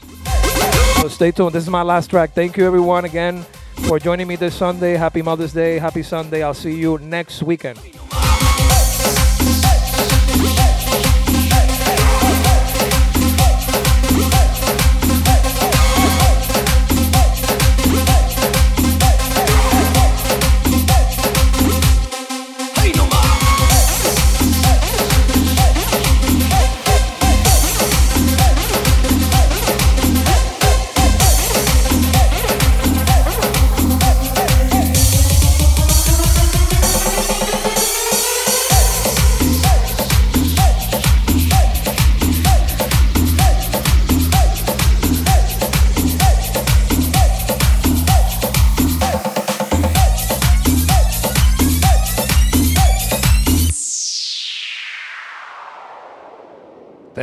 So 1.00 1.08
stay 1.08 1.32
tuned. 1.32 1.52
This 1.52 1.64
is 1.64 1.68
my 1.68 1.82
last 1.82 2.08
track. 2.08 2.34
Thank 2.34 2.56
you 2.56 2.64
everyone 2.64 3.04
again 3.04 3.44
for 3.88 3.98
joining 3.98 4.28
me 4.28 4.36
this 4.36 4.54
Sunday. 4.54 4.94
Happy 4.94 5.22
Mother's 5.22 5.52
Day. 5.52 5.76
Happy 5.76 6.04
Sunday. 6.04 6.44
I'll 6.44 6.54
see 6.54 6.76
you 6.76 6.98
next 6.98 7.42
weekend. 7.42 7.80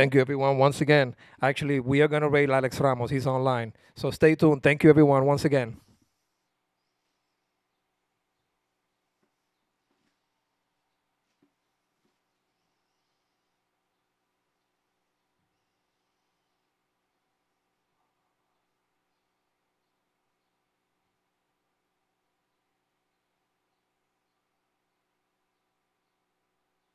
Thank 0.02 0.14
you, 0.16 0.20
everyone, 0.20 0.58
once 0.58 0.80
again. 0.80 1.14
Actually, 1.40 1.78
we 1.78 2.00
are 2.00 2.08
going 2.08 2.22
to 2.22 2.28
rate 2.28 2.50
Alex 2.50 2.80
Ramos. 2.80 3.08
He's 3.08 3.24
online. 3.24 3.72
So 3.94 4.10
stay 4.10 4.34
tuned. 4.34 4.60
Thank 4.60 4.82
you, 4.82 4.90
everyone, 4.90 5.24
once 5.26 5.44
again. 5.44 5.76